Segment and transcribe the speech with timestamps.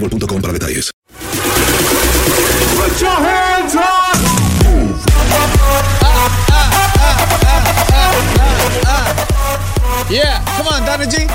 [0.00, 0.92] boostmobile.com para detalles.
[2.76, 4.16] Put your hands up.
[10.08, 11.26] Yeah, come on, Donna G.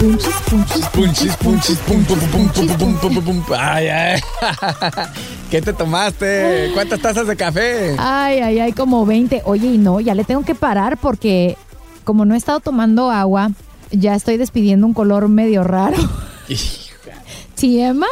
[0.00, 3.56] Punchis, punchis, Punchis, punchis, pum, pum, pum, pum, pum, pum, pum, pum.
[3.58, 4.20] Ay, ay.
[5.50, 6.70] ¿Qué te tomaste?
[6.72, 7.96] ¿Cuántas tazas de café?
[7.98, 9.42] Ay, ay, ay, como 20.
[9.44, 11.58] Oye, y no, ya le tengo que parar porque
[12.04, 13.50] como no he estado tomando agua,
[13.90, 15.96] ya estoy despidiendo un color medio raro.
[17.58, 18.04] TMI.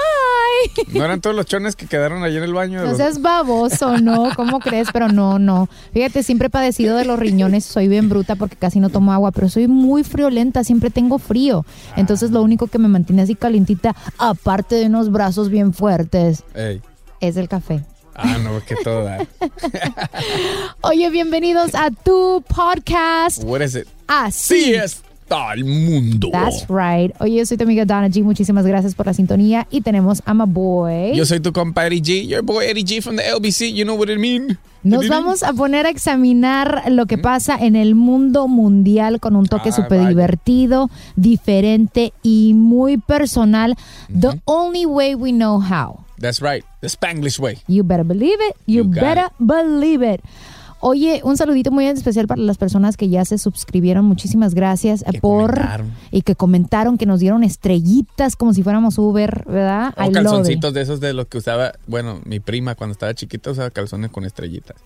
[0.92, 2.84] ¿No eran todos los chones que quedaron allí en el baño?
[2.84, 4.30] No seas baboso, ¿no?
[4.34, 4.88] ¿Cómo crees?
[4.92, 5.68] Pero no, no.
[5.92, 7.64] Fíjate, siempre he padecido de los riñones.
[7.64, 10.64] Soy bien bruta porque casi no tomo agua, pero soy muy friolenta.
[10.64, 11.64] Siempre tengo frío.
[11.94, 16.82] Entonces, lo único que me mantiene así calientita, aparte de unos brazos bien fuertes, Ey.
[17.20, 17.84] es el café.
[18.16, 19.18] Ah, no, que todo da.
[20.80, 23.44] Oye, bienvenidos a tu podcast.
[23.44, 23.86] What is it?
[24.08, 24.74] Así Sí
[25.28, 26.28] el mundo.
[26.32, 27.14] That's right.
[27.20, 28.22] Oye, soy tu amiga Donna G.
[28.22, 29.66] Muchísimas gracias por la sintonía.
[29.70, 31.14] Y tenemos a my boy.
[31.14, 32.26] Yo soy tu compa Eddie G.
[32.26, 33.72] Your boy Eddie G from the LBC.
[33.72, 34.58] You know what it mean?
[34.82, 39.46] Nos vamos a poner a examinar lo que pasa en el mundo mundial con un
[39.46, 43.74] toque Ah, súper divertido, diferente y muy personal.
[44.08, 46.04] The only way we know how.
[46.20, 46.64] That's right.
[46.80, 47.58] The Spanglish way.
[47.66, 48.56] You better believe it.
[48.66, 49.32] You, better it.
[49.38, 50.20] believe it.
[50.80, 54.04] Oye, un saludito muy especial para las personas que ya se suscribieron.
[54.04, 55.92] Muchísimas gracias eh, Que por comentaron.
[56.10, 59.94] y que comentaron, que nos dieron estrellitas como si fuéramos Uber, ¿verdad?
[59.96, 63.50] O I calzoncitos de esos de los que usaba, bueno, mi prima cuando estaba chiquita
[63.50, 64.76] usaba calzones con estrellitas.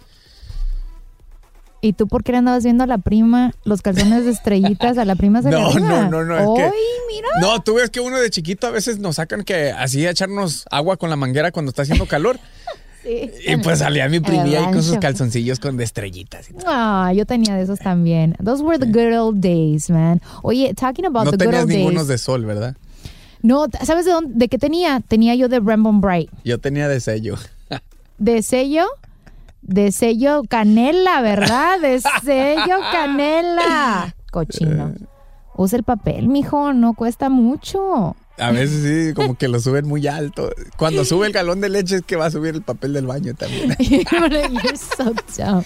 [1.83, 5.05] ¿Y tú por qué le andabas viendo a la prima los calzones de estrellitas a
[5.07, 6.71] la prima de No, no, no, no, que- ¡Ay,
[7.09, 7.28] mira!
[7.41, 10.67] No, tú ves que uno de chiquito a veces nos sacan que así a echarnos
[10.71, 12.39] agua con la manguera cuando está haciendo calor.
[13.03, 13.31] Sí.
[13.47, 16.50] Y pues salía mi primilla ahí con sus calzoncillos con de estrellitas.
[16.50, 16.65] y todo.
[16.69, 18.37] Ah, yo tenía de esos también.
[18.44, 20.21] Those were the good old days, man.
[20.43, 22.77] Oye, talking about No the good tenías old ningunos de sol, ¿verdad?
[23.43, 24.33] No, ¿sabes de dónde?
[24.34, 25.00] ¿De qué tenía?
[25.00, 26.31] Tenía yo de Rainbow Bright.
[26.44, 27.37] Yo tenía de sello.
[28.19, 28.84] De sello,
[29.62, 31.81] de sello canela, ¿verdad?
[31.81, 34.15] De sello canela.
[34.31, 34.93] Cochino.
[35.56, 38.15] Usa el papel, mijo, no cuesta mucho.
[38.41, 40.51] A veces sí, como que lo suben muy alto.
[40.77, 43.34] Cuando sube el galón de leche es que va a subir el papel del baño
[43.34, 43.77] también.
[45.28, 45.65] So.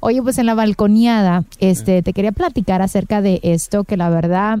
[0.00, 4.58] Oye, pues en la balconeada, este, te quería platicar acerca de esto que la verdad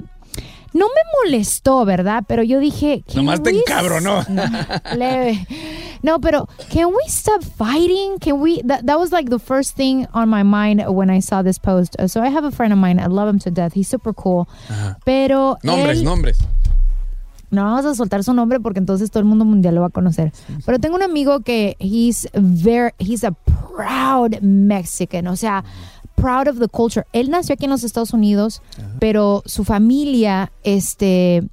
[0.72, 2.24] no me molestó, ¿verdad?
[2.26, 4.20] Pero yo dije, Nomás te encabronó.
[4.20, 4.30] s-
[4.96, 5.46] Leve.
[6.02, 8.18] No, pero can we stop fighting?
[8.20, 8.60] Can we?
[8.62, 11.96] That, that was like the first thing on my mind when I saw this post.
[12.08, 13.00] So I have a friend of mine.
[13.00, 13.72] I love him to death.
[13.72, 14.46] He's super cool.
[15.06, 16.38] Pero Nombres, él- nombres.
[17.56, 19.90] No vamos a soltar su nombre porque entonces todo el mundo mundial lo va a
[19.90, 20.32] conocer.
[20.64, 25.64] Pero tengo un amigo que he's very he's a proud Mexican, o sea,
[26.14, 27.06] proud of the culture.
[27.12, 28.62] Él nació aquí en los Estados Unidos,
[28.98, 31.48] pero su familia, este,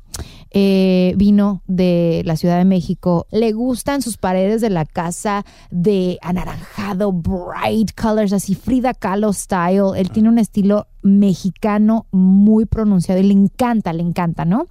[0.51, 3.25] eh, vino de la Ciudad de México.
[3.31, 9.95] Le gustan sus paredes de la casa de anaranjado, bright colors, así Frida Kahlo style.
[9.95, 14.67] Él tiene un estilo mexicano muy pronunciado y le encanta, le encanta, ¿no?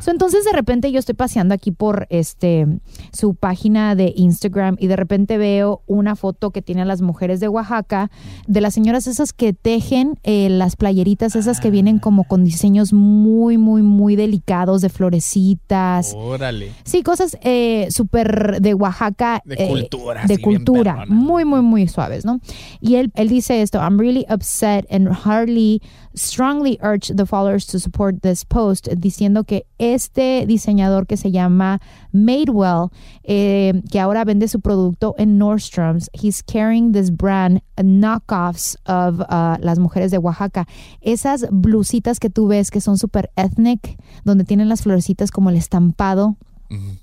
[0.00, 2.66] So, entonces de repente yo estoy paseando aquí por este
[3.12, 7.40] su página de Instagram y de repente veo una foto que tiene a las mujeres
[7.40, 8.10] de Oaxaca,
[8.46, 12.92] de las señoras esas que tejen eh, las playeritas, esas que vienen como con diseños
[12.92, 16.14] muy, muy, muy delicados de florecitas.
[16.16, 16.72] Órale.
[16.84, 19.42] Sí, cosas eh, súper de Oaxaca.
[19.44, 21.04] De eh, cultura, De cultura.
[21.06, 22.40] Muy, muy, muy suaves, ¿no?
[22.80, 25.69] Y él, él dice esto: I'm really upset and hardly
[26.14, 31.80] strongly urge the followers to support this post, diciendo que este diseñador que se llama
[32.12, 32.88] Madewell,
[33.22, 39.56] eh, que ahora vende su producto en Nordstrom's, he's carrying this brand knockoffs of uh,
[39.60, 40.66] las mujeres de Oaxaca.
[41.00, 45.56] Esas blusitas que tú ves que son super ethnic, donde tienen las florecitas como el
[45.56, 46.36] estampado.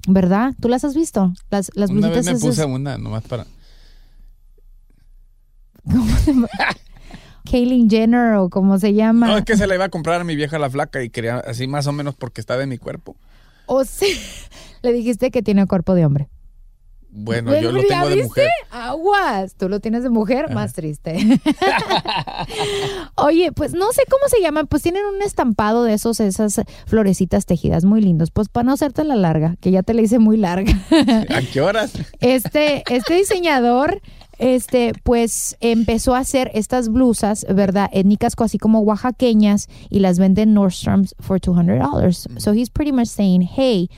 [0.08, 0.54] ¿Verdad?
[0.62, 1.34] ¿Tú las has visto?
[1.50, 3.46] Las, las Una vez blusitas me puse esas- una nomás para.
[7.50, 9.28] Kaylin Jenner o como se llama.
[9.28, 11.38] No, es que se la iba a comprar a mi vieja la flaca y quería
[11.38, 13.16] así más o menos porque está de mi cuerpo.
[13.66, 14.18] O sí,
[14.82, 16.30] le dijiste que tiene cuerpo de hombre.
[17.10, 18.28] Bueno, yo lo ¿ya tengo de viste?
[18.28, 18.50] mujer.
[18.70, 21.16] Aguas, tú lo tienes de mujer, más triste.
[23.16, 27.46] Oye, pues no sé cómo se llaman, pues tienen un estampado de esos, esas florecitas
[27.46, 28.30] tejidas muy lindos.
[28.30, 30.74] Pues para no hacerte la larga, que ya te la hice muy larga.
[31.36, 31.94] ¿A qué horas?
[32.20, 34.02] Este, este diseñador,
[34.38, 37.90] este, pues empezó a hacer estas blusas, ¿verdad?
[37.94, 42.40] Étnicas así como oaxaqueñas y las vende en Nordstrom's for $200.
[42.40, 43.90] So he's pretty much saying, hey,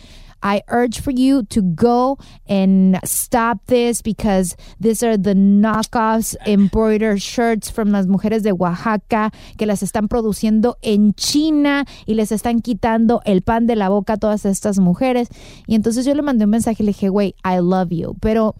[0.41, 7.21] I urge for you to go and stop this because these are the knockoffs embroidered
[7.21, 12.61] shirts from las mujeres de Oaxaca que las están produciendo en China y les están
[12.61, 15.27] quitando el pan de la boca a todas estas mujeres.
[15.67, 18.15] Y entonces yo le mandé un mensaje y le dije, güey, I love you.
[18.21, 18.55] Pero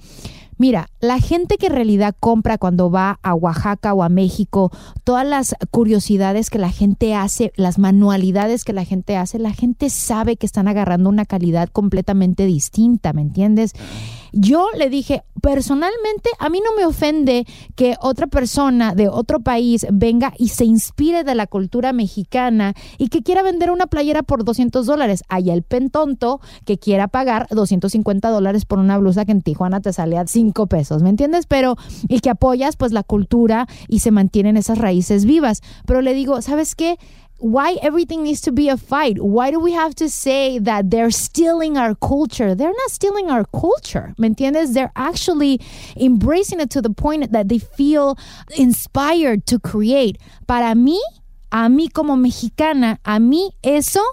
[0.60, 4.74] Mira, la gente que en realidad compra cuando va a Oaxaca o a México,
[5.06, 9.90] todas las curiosidades que la gente hace, las manualidades que la gente hace, la gente
[9.90, 13.72] sabe que están agarrando una calidad completamente distinta, ¿me entiendes?
[14.32, 17.46] Yo le dije, personalmente, a mí no me ofende
[17.76, 23.10] que otra persona de otro país venga y se inspire de la cultura mexicana y
[23.10, 25.24] que quiera vender una playera por 200 dólares.
[25.30, 29.94] Hay el pentonto que quiera pagar 250 dólares por una blusa que en Tijuana te
[29.94, 31.46] sale a 5 pesos, ¿me entiendes?
[31.48, 31.76] Pero,
[32.08, 35.62] y que apoyas pues la cultura y se mantienen esas raíces vivas.
[35.86, 36.98] Pero le digo, ¿sabes qué?
[37.40, 39.22] Why everything needs to be a fight.
[39.22, 42.54] Why do we have to say that they're stealing our culture?
[42.54, 44.14] They're not stealing our culture.
[44.18, 44.74] ¿Me entiendes?
[44.74, 45.62] They're actually
[45.96, 48.18] embracing it to the point that they feel
[48.58, 50.18] inspired to create.
[50.48, 51.00] Para mí,
[51.52, 54.04] a mí como mexicana, a mí eso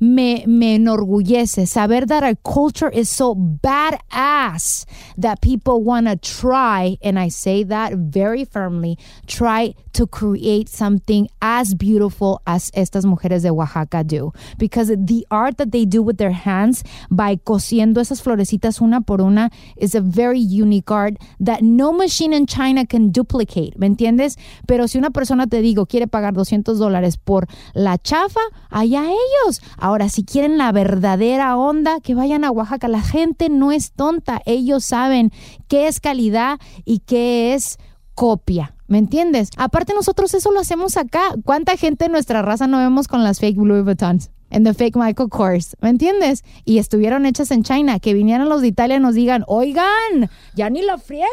[0.00, 4.86] me, me enorgullece saber that our culture is so badass
[5.18, 11.28] that people want to try, and I say that very firmly, try to create something
[11.40, 14.32] as beautiful as estas mujeres de Oaxaca do.
[14.58, 19.20] Because the art that they do with their hands by cosiendo esas florecitas una por
[19.20, 24.38] una is a very unique art that no machine in China can duplicate, ¿me entiendes?
[24.66, 29.60] Pero si una persona te digo quiere pagar 200 dólares por la chafa, allá ellos.
[29.76, 32.88] Ahora, si quieren la verdadera onda, que vayan a Oaxaca.
[32.88, 35.32] La gente no es tonta, ellos saben
[35.68, 37.78] qué es calidad y qué es
[38.14, 38.74] copia.
[38.90, 39.50] ¿Me entiendes?
[39.56, 41.22] Aparte nosotros eso lo hacemos acá.
[41.44, 44.30] ¿Cuánta gente de nuestra raza no vemos con las fake Louis Vuittons?
[44.50, 46.42] En the fake Michael Kors, ¿me entiendes?
[46.64, 50.68] Y estuvieron hechas en China, que vinieran los de Italia y nos digan, oigan, ya
[50.70, 51.28] ni lo friegan.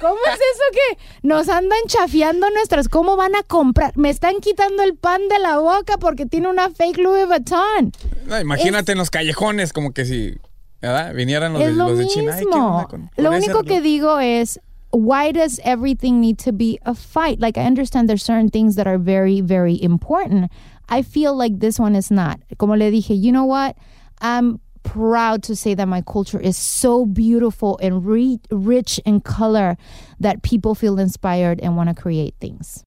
[0.00, 2.88] ¿Cómo es eso que nos andan chafiando nuestras?
[2.88, 3.96] ¿Cómo van a comprar?
[3.96, 7.92] Me están quitando el pan de la boca porque tiene una fake Louis Vuitton.
[8.26, 10.34] No, imagínate en los callejones, como que si
[10.82, 11.14] ¿verdad?
[11.14, 12.20] vinieran los, de, es lo los de mismo.
[12.22, 12.34] China.
[12.36, 14.60] Ay, ¿qué onda con- lo único que digo es,
[14.96, 17.38] why does everything need to be a fight?
[17.38, 20.50] Like, I understand there's certain things that are very, very important.
[20.88, 22.40] I feel like this one is not.
[22.58, 23.76] Como le dije, you know what?
[24.20, 29.76] I'm proud to say that my culture is so beautiful and re- rich in color
[30.20, 32.82] that people feel inspired and want to create things.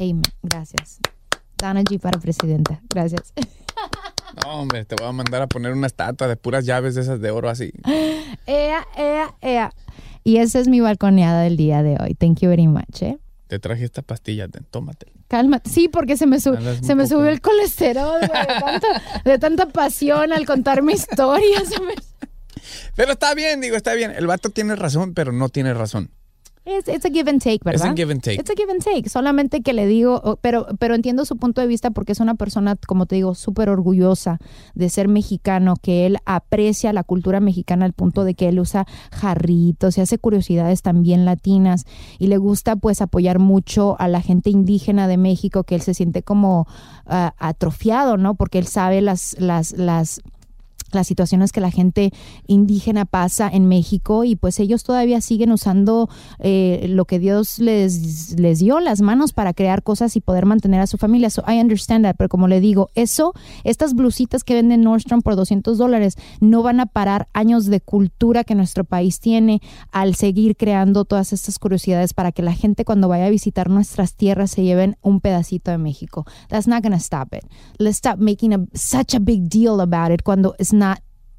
[0.00, 0.24] Amen.
[0.46, 1.00] Gracias.
[1.56, 2.80] Dana G para presidenta.
[2.92, 3.32] Gracias.
[4.42, 7.20] No, hombre, te voy a mandar a poner una estatua de puras llaves de esas
[7.20, 7.72] de oro así.
[8.46, 9.72] Ea, ea, ea.
[10.24, 12.14] Y esa es mi balconeada del día de hoy.
[12.14, 13.18] Thank you very much, ¿eh?
[13.46, 15.06] Te traje esta pastilla, tómate.
[15.28, 15.68] Cálmate.
[15.70, 19.66] Sí, porque se me, sub- se me subió el colesterol, güey, de, tanta, de tanta
[19.68, 21.60] pasión al contar mi historia.
[21.64, 21.94] se me-
[22.96, 24.10] Pero está bien, digo, está bien.
[24.12, 26.10] El vato tiene razón, pero no tiene razón.
[26.64, 27.84] Es it's a give and take, ¿verdad?
[27.84, 28.40] Es un give and take.
[28.40, 29.08] It's a give and take.
[29.10, 32.36] Solamente que le digo, oh, pero, pero entiendo su punto de vista porque es una
[32.36, 34.38] persona, como te digo, súper orgullosa
[34.74, 38.86] de ser mexicano, que él aprecia la cultura mexicana al punto de que él usa
[39.12, 41.84] jarritos y hace curiosidades también latinas
[42.18, 45.92] y le gusta pues apoyar mucho a la gente indígena de México, que él se
[45.92, 46.66] siente como
[47.06, 48.36] ah, atrofiado, ¿no?
[48.36, 50.22] Porque él sabe las, las, las
[50.94, 52.12] las situaciones que la gente
[52.46, 56.08] indígena pasa en México y pues ellos todavía siguen usando
[56.38, 60.80] eh, lo que Dios les, les dio, las manos para crear cosas y poder mantener
[60.80, 61.30] a su familia.
[61.30, 63.34] So I understand that, pero como le digo, eso,
[63.64, 68.44] estas blusitas que venden Nordstrom por 200 dólares no van a parar años de cultura
[68.44, 69.60] que nuestro país tiene
[69.90, 74.14] al seguir creando todas estas curiosidades para que la gente cuando vaya a visitar nuestras
[74.14, 76.24] tierras se lleven un pedacito de México.
[76.48, 77.44] That's not gonna stop it.
[77.78, 80.83] Let's stop making a, such a big deal about it cuando it's not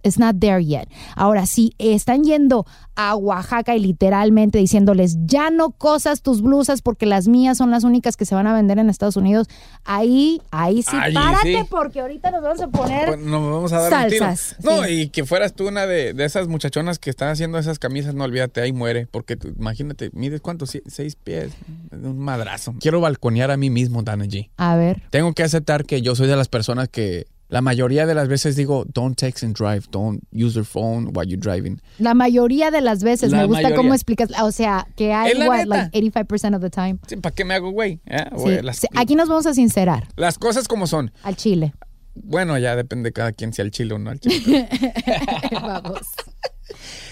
[0.04, 0.88] It's not there yet.
[1.16, 7.08] Ahora, si están yendo a Oaxaca y literalmente diciéndoles, ya no cosas tus blusas porque
[7.08, 9.48] las mías son las únicas que se van a vender en Estados Unidos,
[9.84, 11.68] ahí, ahí sí, Allí párate sí.
[11.72, 14.26] porque ahorita nos vamos a poner Pues nos vamos a dar un tiro.
[14.28, 14.64] salsas.
[14.64, 14.92] No, Sí.
[14.92, 18.26] y que fueras tú una de, de esas muchachonas que están haciendo esas camisas, no
[18.26, 19.08] olvídate, ahí muere.
[19.08, 21.52] Porque tú- imagínate, mides cuánto, Sie- seis pies,
[21.92, 22.76] un madrazo.
[22.80, 24.52] Quiero balconear a mí mismo, Dana G.
[24.58, 25.02] A ver.
[25.10, 28.56] Tengo que aceptar que yo soy de las personas que la mayoría de las veces
[28.56, 31.80] digo, don't text and drive, don't use your phone while you're driving.
[32.00, 33.78] La mayoría de las veces, La me gusta mayoría.
[33.78, 36.98] cómo explicas, o sea, que hay, what, like 85% of the time.
[37.08, 38.00] Sí, ¿Para qué me hago güey?
[38.08, 38.26] ¿Eh?
[38.38, 41.12] Sí, Las, sí, Aquí nos vamos a sincerar, las cosas como son.
[41.24, 41.74] al chile.
[42.16, 44.68] Bueno, ya depende de cada quien, si al chile o no al chile.
[45.52, 46.00] Vamos.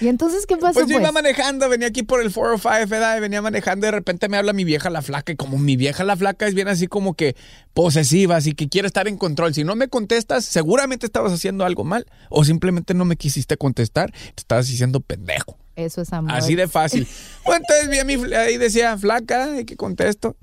[0.03, 0.73] ¿Y entonces qué pasó?
[0.73, 1.13] Pues yo iba pues?
[1.13, 3.15] manejando, venía aquí por el 405, ¿verdad?
[3.17, 5.31] Y venía manejando y de repente me habla mi vieja la flaca.
[5.31, 7.37] Y como mi vieja la flaca es bien así como que
[7.73, 9.53] posesiva, así que quiere estar en control.
[9.53, 12.05] Si no me contestas, seguramente estabas haciendo algo mal.
[12.29, 15.57] O simplemente no me quisiste contestar, te estabas diciendo pendejo.
[15.77, 16.33] Eso es amor.
[16.33, 17.07] Así de fácil.
[17.45, 20.35] Entonces vi a mi, ahí decía, flaca, ¿y qué contesto?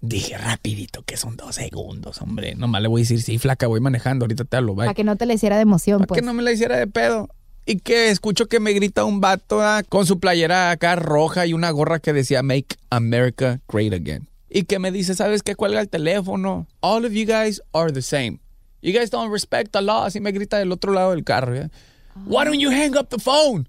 [0.00, 2.54] Dije rapidito que son dos segundos, hombre.
[2.54, 4.86] Nomás le voy a decir, sí, flaca, voy manejando, ahorita te hablo, bye.
[4.86, 6.20] Para que no te le hiciera de emoción, Para pues.
[6.20, 7.28] que no me la hiciera de pedo.
[7.70, 11.52] Y que escucho que me grita un vato ah, con su playera acá roja y
[11.52, 14.26] una gorra que decía Make America Great Again.
[14.48, 15.54] Y que me dice, ¿sabes qué?
[15.54, 16.66] Cuelga el teléfono.
[16.80, 18.38] All of you guys are the same.
[18.80, 20.06] You guys don't respect the law.
[20.06, 21.54] Así me grita del otro lado del carro.
[21.54, 21.68] ¿ya?
[22.24, 23.68] Why don't you hang up the phone?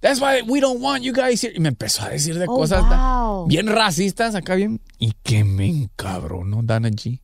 [0.00, 1.52] That's why we don't want you guys here.
[1.54, 3.46] Y me empezó a decir de Oh, cosas wow.
[3.46, 4.80] bien racistas acá bien.
[4.98, 7.20] Y que me encabronó Dana G.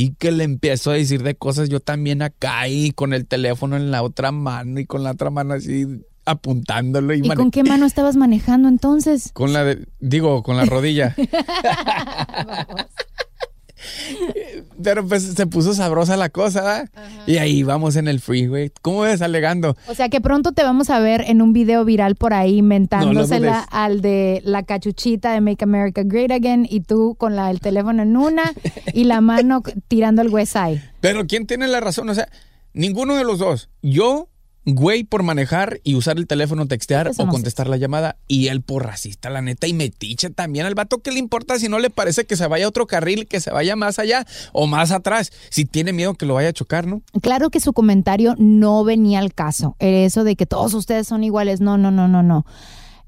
[0.00, 3.76] Y que le empiezo a decir de cosas yo también acá y con el teléfono
[3.76, 5.86] en la otra mano y con la otra mano así
[6.24, 9.30] apuntándolo y, ¿Y con qué mano estabas manejando entonces?
[9.32, 11.16] con la de- digo con la rodilla.
[14.82, 16.90] Pero pues se puso sabrosa la cosa, ¿verdad?
[17.26, 18.70] Y ahí vamos en el freeway.
[18.82, 19.76] ¿Cómo ves alegando?
[19.88, 23.52] O sea que pronto te vamos a ver en un video viral por ahí inventándosela
[23.52, 23.68] dudes.
[23.70, 28.02] al de la cachuchita de Make America Great Again y tú con la, el teléfono
[28.02, 28.52] en una
[28.92, 30.82] y la mano tirando el West Side.
[31.00, 32.08] Pero ¿quién tiene la razón?
[32.08, 32.28] O sea,
[32.72, 33.68] ninguno de los dos.
[33.82, 34.28] Yo,
[34.74, 38.16] güey, por manejar y usar el teléfono, textear o contestar la llamada.
[38.26, 40.66] Y él por racista, la neta, y metiche también.
[40.66, 43.26] Al vato, ¿qué le importa si no le parece que se vaya a otro carril,
[43.26, 45.32] que se vaya más allá o más atrás?
[45.50, 47.02] Si tiene miedo que lo vaya a chocar, ¿no?
[47.22, 49.76] Claro que su comentario no venía al caso.
[49.78, 51.60] Eso de que todos ustedes son iguales.
[51.60, 52.44] No, no, no, no, no.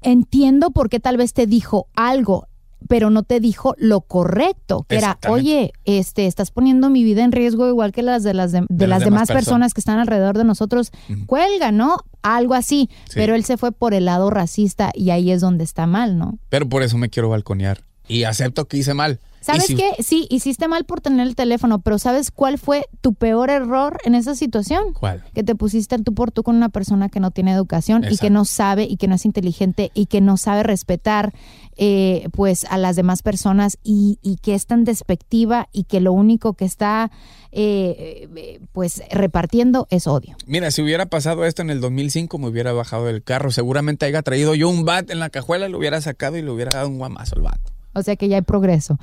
[0.01, 2.47] Entiendo por qué tal vez te dijo algo,
[2.87, 7.31] pero no te dijo lo correcto, que era, oye, este, estás poniendo mi vida en
[7.31, 9.81] riesgo igual que las de las, de, de De las las demás demás personas que
[9.81, 10.91] están alrededor de nosotros.
[11.25, 11.97] Cuelga, ¿no?
[12.21, 12.89] Algo así.
[13.05, 13.13] Sí.
[13.15, 16.39] Pero él se fue por el lado racista y ahí es donde está mal, ¿no?
[16.49, 17.81] Pero por eso me quiero balconear.
[18.07, 19.19] Y acepto que hice mal.
[19.41, 19.91] ¿Sabes si- qué?
[20.03, 24.13] Sí, hiciste mal por tener el teléfono, pero ¿sabes cuál fue tu peor error en
[24.15, 24.93] esa situación?
[24.93, 25.23] ¿Cuál?
[25.33, 28.29] Que te pusiste tú por tú con una persona que no tiene educación y que
[28.29, 31.33] no sabe y que no es inteligente y que no sabe respetar
[31.77, 36.13] eh, pues a las demás personas y, y que es tan despectiva y que lo
[36.13, 37.09] único que está
[37.51, 40.35] eh, eh, pues repartiendo es odio.
[40.45, 43.51] Mira, si hubiera pasado esto en el 2005, me hubiera bajado del carro.
[43.51, 46.71] Seguramente haya traído yo un bat en la cajuela, lo hubiera sacado y le hubiera
[46.71, 47.71] dado un guamazo al vato.
[47.93, 48.97] O sea que ya hay progreso.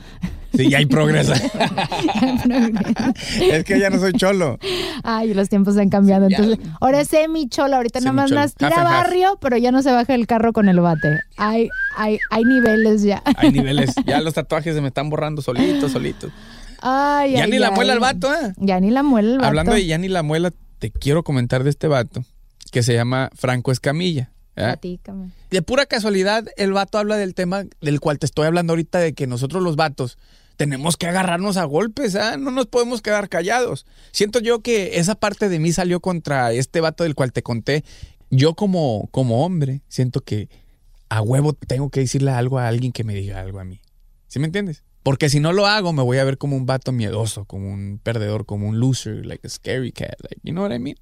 [0.57, 1.35] Sí, ya hay progreso.
[3.41, 4.59] es que ya no soy cholo.
[5.03, 6.27] Ay, los tiempos han cambiado.
[6.29, 6.39] Sí, ya.
[6.45, 7.77] Entonces, ahora es semi cholo.
[7.77, 8.41] Ahorita nomás Semi-cholo.
[8.41, 8.85] más tira half.
[9.07, 11.21] barrio, pero ya no se baja el carro con el bate.
[11.37, 13.23] Hay, hay, hay niveles ya.
[13.37, 13.95] Hay niveles.
[14.07, 16.31] Ya los tatuajes se me están borrando solitos, solitos.
[16.81, 18.53] Ay, Ya ay, ni la muela el vato, ¿eh?
[18.57, 19.49] Ya ni la muela el vato.
[19.49, 22.25] Hablando de ya ni la muela, te quiero comentar de este vato
[22.71, 24.31] que se llama Franco Escamilla.
[24.59, 24.65] ¿Eh?
[24.65, 25.31] Platícame.
[25.51, 29.15] De pura casualidad, el vato habla del tema del cual te estoy hablando ahorita, de
[29.15, 30.19] que nosotros los vatos
[30.57, 32.37] tenemos que agarrarnos a golpes, ¿ah?
[32.37, 33.87] no nos podemos quedar callados.
[34.11, 37.85] Siento yo que esa parte de mí salió contra este vato del cual te conté.
[38.31, 40.49] Yo como, como hombre, siento que
[41.09, 43.81] a huevo tengo que decirle algo a alguien que me diga algo a mí.
[44.27, 44.83] ¿Sí me entiendes?
[45.05, 48.01] Porque si no lo hago, me voy a ver como un vato miedoso, como un
[48.03, 50.17] perdedor, como un loser, like a scary cat.
[50.23, 50.97] Like, you know what I mean?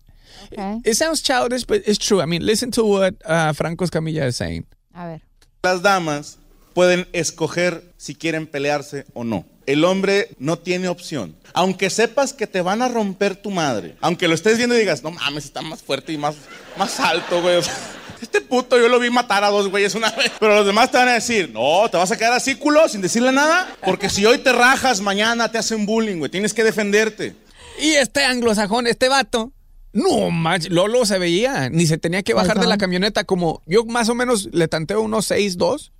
[0.53, 0.81] Okay.
[0.85, 2.21] It sounds childish, but it's true.
[2.21, 4.67] I mean, listen to what uh, Franco Escamilla is saying.
[4.95, 5.21] A ver.
[5.63, 6.39] Las damas
[6.75, 9.45] pueden escoger si quieren pelearse o no.
[9.67, 11.35] El hombre no tiene opción.
[11.55, 15.03] Aunque sepas que te van a romper tu madre, aunque lo estés viendo y digas,
[15.03, 16.37] no mames, está más fuerte y más,
[16.77, 17.57] más alto, güey.
[17.57, 17.75] O sea,
[18.21, 20.33] este puto yo lo vi matar a dos güeyes una vez.
[20.39, 23.01] Pero los demás te van a decir, no, te vas a quedar así, culo, sin
[23.01, 23.75] decirle nada.
[23.85, 26.31] Porque si hoy te rajas, mañana te hacen bullying, güey.
[26.31, 27.35] Tienes que defenderte.
[27.81, 29.53] Y este anglosajón, este vato,
[29.97, 33.85] no manches, Lolo se veía, ni se tenía que bajar de la camioneta como yo
[33.85, 35.91] más o menos le tanteo unos 6'2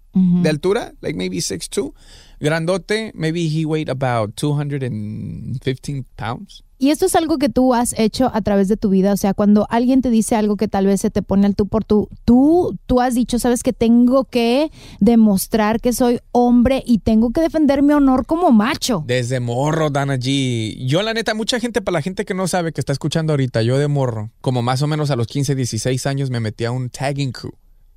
[0.43, 1.93] de altura, like maybe 6'2,
[2.41, 6.63] grandote, maybe he weighed about 215 pounds.
[6.79, 9.33] Y esto es algo que tú has hecho a través de tu vida, o sea,
[9.33, 12.11] cuando alguien te dice algo que tal vez se te pone al tú por tú,
[12.27, 17.41] tú, tú has dicho, sabes que tengo que demostrar que soy hombre y tengo que
[17.41, 19.03] defender mi honor como macho.
[19.07, 20.87] Desde morro, Dana G.
[20.87, 23.63] Yo, la neta, mucha gente, para la gente que no sabe, que está escuchando ahorita,
[23.63, 26.73] yo de morro, como más o menos a los 15, 16 años, me metí a
[26.73, 27.55] un tagging crew,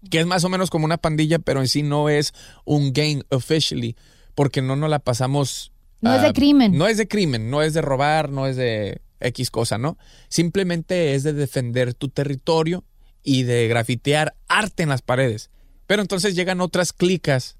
[0.09, 2.33] que es más o menos como una pandilla, pero en sí no es
[2.63, 3.97] un gang officially,
[4.35, 5.73] porque no nos la pasamos.
[6.01, 6.77] No es de ah, crimen.
[6.77, 9.97] No es de crimen, no es de robar, no es de X cosa, ¿no?
[10.29, 12.83] Simplemente es de defender tu territorio
[13.23, 15.49] y de grafitear arte en las paredes.
[15.87, 17.57] Pero entonces llegan otras clicas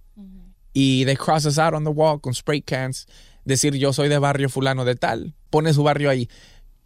[0.74, 3.08] y they cross us out on the wall con spray cans,
[3.44, 6.30] decir yo soy de barrio fulano de tal, pone su barrio ahí.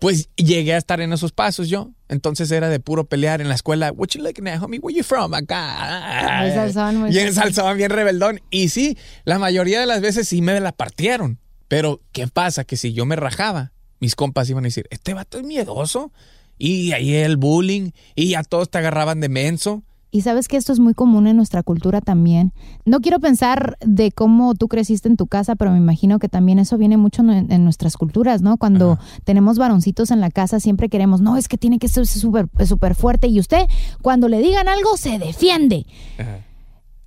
[0.03, 1.91] Pues llegué a estar en esos pasos yo.
[2.09, 3.93] Entonces era de puro pelear en la escuela.
[3.93, 4.77] What you looking at, homie?
[4.79, 5.33] Where you from?
[5.33, 6.41] Acá.
[6.41, 8.41] Muy salsón, muy Bien salsón, bien rebeldón.
[8.49, 11.39] Y sí, la mayoría de las veces sí me la partieron.
[11.69, 12.65] Pero, ¿qué pasa?
[12.65, 16.11] Que si yo me rajaba, mis compas iban a decir, este vato es miedoso.
[16.57, 17.91] Y ahí el bullying.
[18.13, 19.83] Y ya todos te agarraban de menso.
[20.13, 22.53] Y sabes que esto es muy común en nuestra cultura también.
[22.85, 26.59] No quiero pensar de cómo tú creciste en tu casa, pero me imagino que también
[26.59, 28.57] eso viene mucho en, en nuestras culturas, ¿no?
[28.57, 32.47] Cuando tenemos varoncitos en la casa, siempre queremos, no, es que tiene que ser súper
[32.63, 33.25] súper fuerte.
[33.27, 33.65] Y usted,
[34.03, 35.87] cuando le digan algo, se defiende.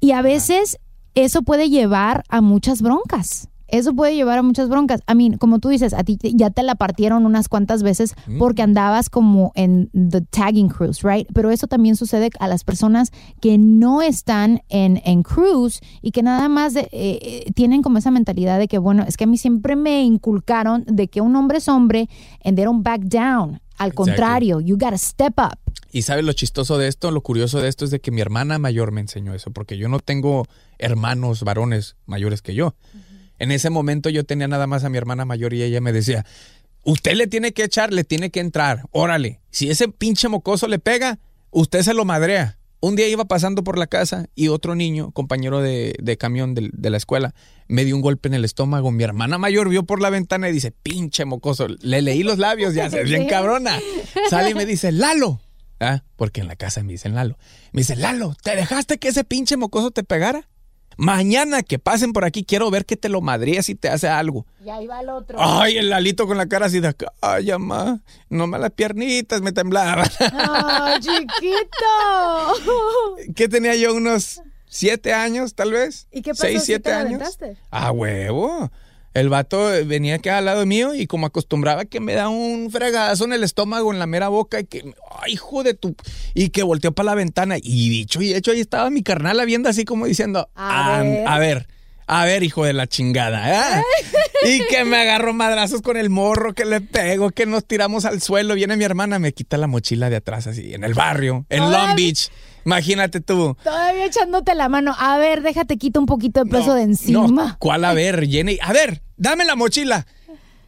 [0.00, 0.78] Y a veces
[1.14, 3.48] eso puede llevar a muchas broncas.
[3.68, 5.00] Eso puede llevar a muchas broncas.
[5.06, 8.62] A mí, como tú dices, a ti ya te la partieron unas cuantas veces porque
[8.62, 11.26] andabas como en the tagging cruise, right?
[11.34, 16.22] Pero eso también sucede a las personas que no están en, en cruise y que
[16.22, 19.26] nada más de- eh, eh, tienen como esa mentalidad de que, bueno, es que a
[19.26, 22.08] mí siempre me inculcaron de que un hombre es hombre
[22.44, 23.60] and they don't back down.
[23.78, 25.58] Al contrario, you gotta step up.
[25.92, 28.58] Y sabes lo chistoso de esto, lo curioso de esto es de que mi hermana
[28.58, 30.44] mayor me enseñó eso, porque yo no tengo
[30.78, 32.74] hermanos varones mayores que yo.
[33.38, 36.24] En ese momento yo tenía nada más a mi hermana mayor y ella me decía,
[36.84, 39.40] usted le tiene que echar, le tiene que entrar, órale.
[39.50, 41.18] Si ese pinche mocoso le pega,
[41.50, 42.58] usted se lo madrea.
[42.80, 46.70] Un día iba pasando por la casa y otro niño, compañero de, de camión de,
[46.72, 47.34] de la escuela,
[47.68, 48.92] me dio un golpe en el estómago.
[48.92, 51.66] Mi hermana mayor vio por la ventana y dice, pinche mocoso.
[51.80, 53.80] Le leí los labios, ya se bien cabrona.
[54.30, 55.40] Sale y me dice, Lalo.
[55.80, 57.38] Ah, porque en la casa me dicen Lalo.
[57.72, 60.48] Me dice, Lalo, ¿te dejaste que ese pinche mocoso te pegara?
[60.96, 64.46] Mañana que pasen por aquí, quiero ver que te lo madrías y te hace algo.
[64.64, 65.36] Y ahí va el otro.
[65.40, 67.12] Ay, el Lalito con la cara así de acá.
[67.20, 70.08] Ay, mamá, nomás las piernitas me temblaban.
[70.18, 73.32] ¡Ay, chiquito!
[73.34, 73.94] ¿Qué tenía yo?
[73.94, 76.08] Unos siete años, tal vez.
[76.10, 77.20] ¿Y qué pasó Seis, si siete te la años.
[77.20, 77.56] aventaste?
[77.70, 78.70] Ah, huevo.
[79.16, 83.24] El vato venía acá al lado mío y como acostumbraba que me da un fregazo
[83.24, 85.96] en el estómago, en la mera boca y que, ay, hijo de tu...
[86.34, 89.68] Y que volteó para la ventana y dicho y hecho ahí estaba mi carnal viendo
[89.68, 91.24] así como diciendo, A "Ah, ver".
[91.26, 91.68] a ver,
[92.06, 93.78] a ver, hijo de la chingada.
[93.80, 93.82] ¿eh?".
[94.48, 98.20] y que me agarró madrazos con el morro, que le pego, que nos tiramos al
[98.20, 98.54] suelo.
[98.54, 101.96] Viene mi hermana, me quita la mochila de atrás así, en el barrio, en Long
[101.96, 102.30] Beach.
[102.66, 103.56] Imagínate tú.
[103.62, 104.92] Todavía echándote la mano.
[104.98, 107.28] A ver, déjate quito un poquito de peso de encima.
[107.28, 108.58] No, ¿cuál a ver, Jenny?
[108.60, 110.04] A ver, dame la mochila.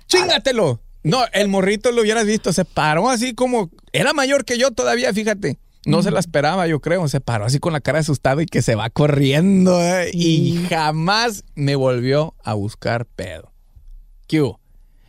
[0.07, 0.81] Chingatelo.
[1.03, 3.71] No, el morrito lo hubieras visto, se paró así como.
[3.93, 5.59] Era mayor que yo todavía, fíjate.
[5.87, 7.09] No se la esperaba, yo creo.
[7.09, 9.81] Se paró así con la cara asustada y que se va corriendo.
[9.83, 10.11] ¿eh?
[10.15, 13.53] Y jamás me volvió a buscar pedo.
[14.29, 14.61] ¿Qué hubo?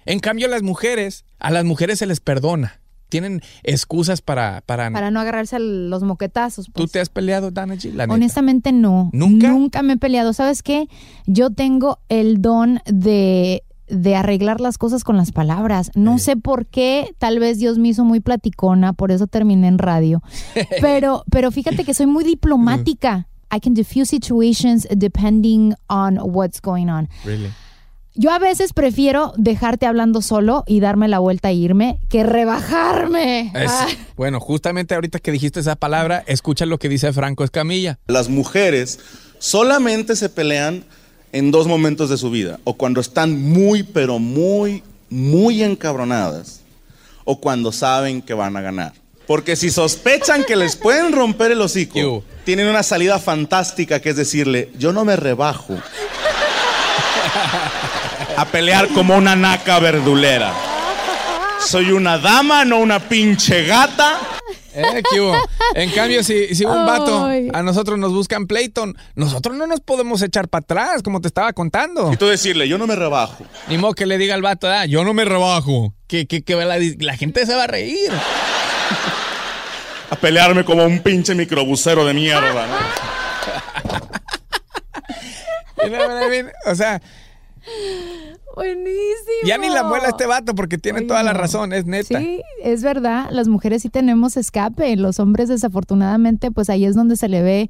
[0.07, 2.81] En cambio, las mujeres, a las mujeres se les perdona.
[3.09, 4.61] Tienen excusas para.
[4.65, 6.67] para, Para no agarrarse a los moquetazos.
[6.67, 6.91] ¿Tú pues.
[6.91, 7.91] te has peleado, Dana G?
[7.93, 8.13] La neta.
[8.13, 9.09] Honestamente no.
[9.13, 9.49] ¿Nunca?
[9.49, 10.33] Nunca me he peleado.
[10.33, 10.87] ¿Sabes qué?
[11.25, 15.91] Yo tengo el don de, de arreglar las cosas con las palabras.
[15.95, 19.79] No sé por qué, tal vez Dios me hizo muy platicona, por eso terminé en
[19.79, 20.21] radio.
[20.81, 23.27] Pero, pero fíjate que soy muy diplomática.
[23.51, 27.09] I can diffuse situations depending on what's going on.
[27.25, 27.49] Really?
[28.15, 33.51] Yo a veces prefiero dejarte hablando solo y darme la vuelta e irme que rebajarme.
[33.55, 33.87] Es- Ah.
[34.17, 37.99] bueno, justamente ahorita que dijiste esa palabra, escucha lo que dice Franco Escamilla.
[38.07, 38.99] Las mujeres
[39.37, 40.83] solamente se pelean
[41.31, 42.59] en dos momentos de su vida.
[42.63, 46.61] O cuando están muy, pero muy, muy encabronadas.
[47.25, 48.93] O cuando saben que van a ganar.
[49.27, 54.15] Porque si sospechan que les pueden romper el hocico, tienen una salida fantástica que es
[54.15, 55.75] decirle, yo no me rebajo
[58.37, 60.53] a pelear como una naca verdulera.
[61.59, 64.17] Soy una dama, no una pinche gata.
[64.73, 65.35] Eh, ¿qué hubo?
[65.75, 67.49] En cambio, si, si un vato Ay.
[67.53, 71.53] a nosotros nos buscan Playton, nosotros no nos podemos echar para atrás, como te estaba
[71.53, 72.13] contando.
[72.13, 73.43] Y tú decirle, yo no me rebajo.
[73.67, 75.93] Ni modo que le diga al vato, ah, yo no me rebajo.
[76.07, 78.11] Que, que, que la, la gente se va a reír.
[80.11, 82.67] A pelearme como un pinche microbusero de mierda.
[82.67, 83.88] ¿no?
[85.83, 86.51] You know what I mean?
[86.65, 87.01] O sea,
[88.55, 89.45] Buenísimo.
[89.45, 92.19] ya ni la muela este vato porque tiene toda la Oye, razón, es neta.
[92.19, 93.27] Sí, es verdad.
[93.31, 94.95] Las mujeres sí tenemos escape.
[94.95, 97.69] Los hombres, desafortunadamente, pues ahí es donde se le ve,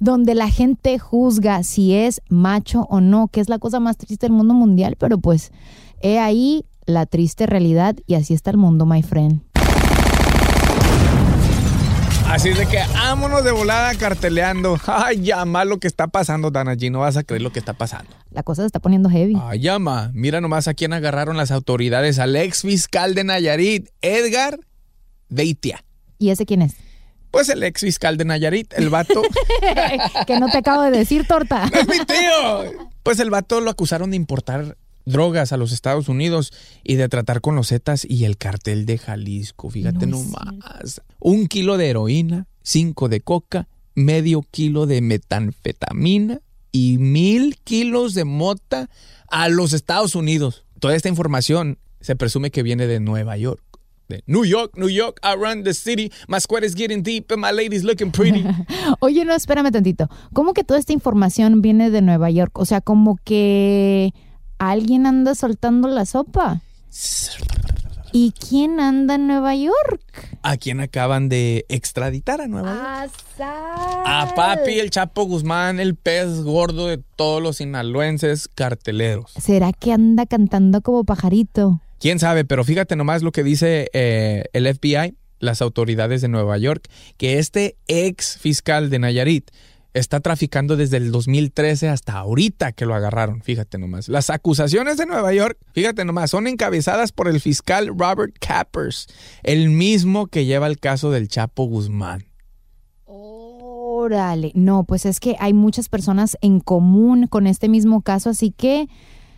[0.00, 4.26] donde la gente juzga si es macho o no, que es la cosa más triste
[4.26, 4.96] del mundo mundial.
[4.98, 5.52] Pero pues,
[6.00, 9.42] he ahí la triste realidad y así está el mundo, my friend.
[12.34, 14.76] Así es de que vámonos de volada carteleando.
[14.88, 16.90] Ay, llama lo que está pasando, Dana G.
[16.90, 18.10] No vas a creer lo que está pasando.
[18.32, 19.36] La cosa se está poniendo heavy.
[19.40, 20.10] Ay, llama.
[20.14, 22.18] Mira nomás a quién agarraron las autoridades.
[22.18, 24.58] Al ex fiscal de Nayarit, Edgar
[25.28, 25.84] Beitia.
[26.18, 26.74] ¿Y ese quién es?
[27.30, 29.22] Pues el ex fiscal de Nayarit, el vato.
[30.26, 31.70] que no te acabo de decir, torta.
[31.72, 32.88] ¡Es mi tío!
[33.04, 37.40] Pues el vato lo acusaron de importar drogas a los Estados Unidos y de tratar
[37.40, 39.70] con los Zetas y el cartel de Jalisco.
[39.70, 41.02] Fíjate No nomás.
[41.18, 46.40] Un kilo de heroína, cinco de coca, medio kilo de metanfetamina
[46.72, 48.90] y mil kilos de mota
[49.28, 50.64] a los Estados Unidos.
[50.80, 53.62] Toda esta información se presume que viene de Nueva York.
[54.08, 56.12] De New York, New York, I run the city.
[56.28, 58.44] My squad is getting deep and my lady's looking pretty.
[59.00, 60.10] Oye, no, espérame tantito.
[60.34, 62.58] ¿Cómo que toda esta información viene de Nueva York?
[62.58, 64.12] O sea, como que
[64.70, 66.60] alguien anda soltando la sopa.
[68.12, 70.34] ¿Y quién anda en Nueva York?
[70.44, 73.14] a quien acaban de extraditar a Nueva York.
[73.40, 79.32] A papi, el Chapo Guzmán, el pez gordo de todos los sinaloenses carteleros.
[79.40, 81.80] ¿Será que anda cantando como pajarito?
[81.98, 86.58] Quién sabe, pero fíjate nomás lo que dice eh, el FBI, las autoridades de Nueva
[86.58, 89.50] York, que este ex fiscal de Nayarit
[89.94, 93.40] está traficando desde el 2013 hasta ahorita que lo agarraron.
[93.42, 94.08] Fíjate nomás.
[94.08, 99.06] Las acusaciones de Nueva York, fíjate nomás, son encabezadas por el fiscal Robert Cappers,
[99.44, 102.26] el mismo que lleva el caso del Chapo Guzmán.
[103.06, 104.50] Órale.
[104.54, 108.88] No, pues es que hay muchas personas en común con este mismo caso, así que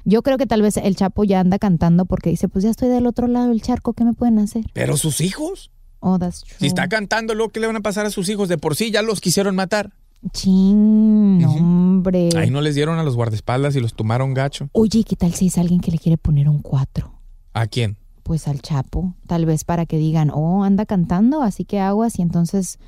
[0.05, 2.89] yo creo que tal vez el Chapo ya anda cantando porque dice, pues ya estoy
[2.89, 4.65] del otro lado del charco, ¿qué me pueden hacer?
[4.73, 5.71] Pero sus hijos.
[6.01, 6.57] Oh, that's true.
[6.61, 8.49] Si está cantando, luego ¿qué le van a pasar a sus hijos?
[8.49, 9.93] De por sí ya los quisieron matar.
[10.33, 12.31] Chin, no, hombre.
[12.37, 14.69] Ahí no les dieron a los guardaespaldas y los tomaron gacho.
[14.73, 17.13] Oye, ¿qué tal si es alguien que le quiere poner un 4?
[17.53, 17.97] ¿A quién?
[18.23, 22.23] Pues al Chapo, tal vez para que digan, oh, anda cantando, así que aguas y
[22.23, 22.79] entonces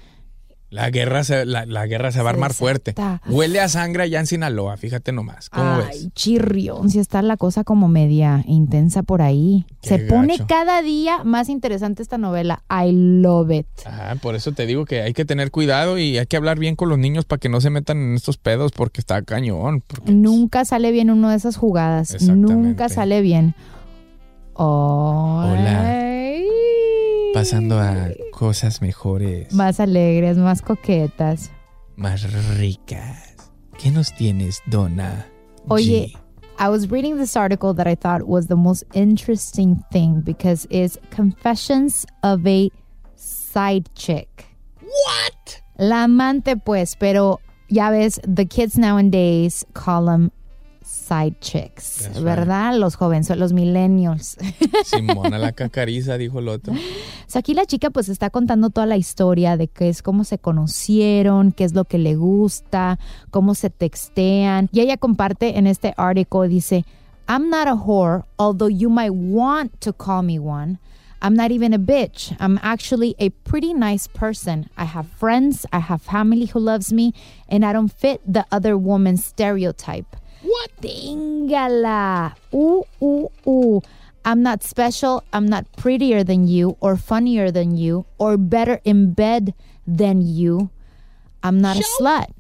[0.71, 2.95] La guerra se, la, la guerra se va a armar fuerte.
[3.27, 5.49] Huele a sangre allá en Sinaloa, fíjate nomás.
[5.49, 6.09] ¿Cómo Ay, ves?
[6.13, 9.65] chirrión, si está la cosa como media intensa por ahí.
[9.81, 12.65] Qué Se pone cada día más interesante esta novela.
[12.71, 13.67] I love it.
[13.87, 16.77] Ah, por eso te digo que hay que tener cuidado y hay que hablar bien
[16.77, 19.83] con los niños para que no se metan en estos pedos porque está cañón.
[19.87, 22.21] porque- Nunca sale bien una de esas jugadas.
[22.23, 23.55] Nunca sale bien.
[24.53, 26.08] Hola.
[27.35, 31.51] Pasando a cosas mejores, Más alegres, más coquetas.
[31.97, 32.23] más
[32.59, 33.37] ricas.
[33.79, 35.27] ¿Qué nos tienes, Donna?
[35.69, 36.19] Oye, G?
[36.59, 40.99] I was reading this article that I thought was the most interesting thing because it's
[41.11, 42.71] Confessions of a
[43.15, 44.47] Side Chick.
[44.81, 45.63] What?
[45.79, 50.33] La amante, pues, pero ya ves, the kids nowadays call them
[50.89, 52.11] side chicks.
[52.23, 52.75] ¿verdad?
[52.77, 54.37] Los jóvenes, los millennials.
[54.85, 56.73] Simona la cacariza, dijo el otro.
[56.73, 56.77] O
[57.27, 60.39] sea, aquí la chica pues está contando toda la historia de qué es cómo se
[60.39, 62.99] conocieron, qué es lo que le gusta,
[63.31, 64.69] cómo se textean.
[64.73, 66.85] Y ella comparte en este artículo, dice,
[67.29, 70.79] I'm not a whore, although you might want to call me one.
[71.21, 72.35] I'm not even a bitch.
[72.39, 74.71] I'm actually a pretty nice person.
[74.77, 77.13] I have friends, I have family who loves me,
[77.49, 80.17] and I don't fit the other woman's stereotype.
[80.43, 80.71] What?
[80.81, 82.37] Téngala.
[82.53, 83.81] Uh, uh, uh.
[84.25, 85.25] I'm not special.
[85.33, 89.55] I'm not prettier than you, or funnier than you, or better in bed
[89.87, 90.71] than you.
[91.43, 92.35] I'm not a slut.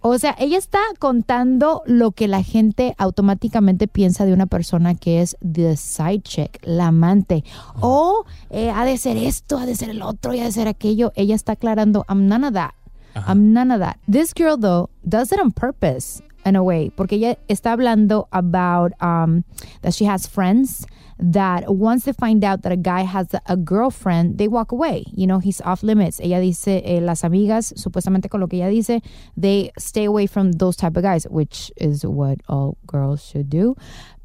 [0.00, 5.20] O sea, ella está contando lo que la gente automáticamente piensa de una persona que
[5.20, 7.44] es the side chick, la amante.
[7.80, 10.68] O eh, ha de ser esto, ha de ser el otro, y ha de ser
[10.68, 11.12] aquello.
[11.14, 12.74] Ella está aclarando, I'm none of that.
[13.14, 13.98] I'm none of that.
[14.10, 18.92] This girl, though, does it on purpose in a way, porque ella está hablando about
[19.00, 19.44] um,
[19.82, 20.86] that she has friends
[21.18, 25.04] that once they find out that a guy has a girlfriend, they walk away.
[25.12, 26.20] You know, he's off limits.
[26.20, 29.00] Ella dice, eh, las amigas, supuestamente con lo que ella dice,
[29.36, 33.76] they stay away from those type of guys, which is what all girls should do.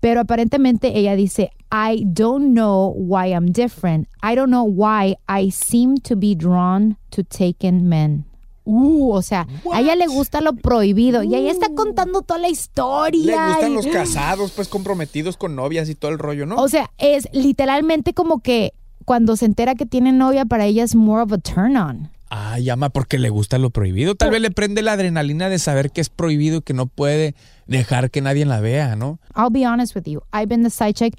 [0.01, 4.07] Pero aparentemente ella dice, I don't know why I'm different.
[4.23, 8.25] I don't know why I seem to be drawn to taken men.
[8.69, 12.49] Uh, o sea, a ella le gusta lo prohibido y ella está contando toda la
[12.49, 13.25] historia.
[13.47, 16.57] Le gustan y- los casados, pues comprometidos con novias y todo el rollo, ¿no?
[16.57, 18.73] O sea, es literalmente como que
[19.05, 22.09] cuando se entera que tiene novia, para ella es more of a turn on.
[22.29, 24.15] Ah, llama porque le gusta lo prohibido.
[24.15, 27.35] Tal vez le prende la adrenalina de saber que es prohibido y que no puede
[27.67, 29.19] dejar que nadie la vea, ¿no?
[29.33, 31.17] I'll be honest with you, I've been the side chick,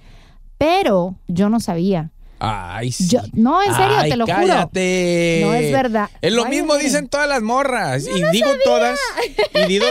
[0.58, 2.11] pero yo no sabía.
[2.40, 3.09] Ay, sí.
[3.09, 4.37] Yo- no, en serio, Ay, te lo juro.
[4.37, 5.40] cállate.
[5.44, 6.09] No es verdad.
[6.20, 8.07] Es lo mismo dicen todas las morras.
[8.07, 8.98] y digo todas.
[9.55, 9.87] Y digo,